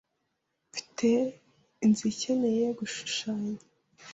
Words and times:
Mfite 0.69 1.09
inzu 1.85 2.03
ikeneye 2.13 2.65
gushushanya. 2.79 3.59